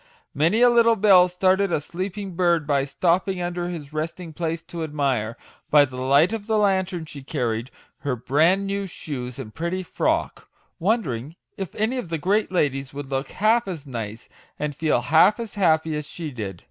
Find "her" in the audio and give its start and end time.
7.99-8.15